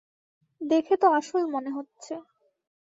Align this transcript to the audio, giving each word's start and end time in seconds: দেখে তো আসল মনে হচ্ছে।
দেখে 0.61 0.95
তো 0.97 1.07
আসল 1.11 1.43
মনে 1.47 1.69
হচ্ছে। 1.69 2.13